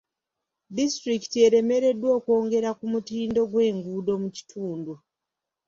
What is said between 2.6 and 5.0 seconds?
ku mutindo gw'enguudo mu kitundu.